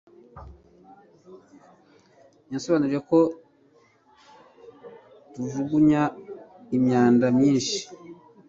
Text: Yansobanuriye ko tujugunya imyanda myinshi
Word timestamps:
Yansobanuriye 2.51 3.01
ko 3.09 3.19
tujugunya 5.33 6.01
imyanda 6.77 7.25
myinshi 7.37 7.79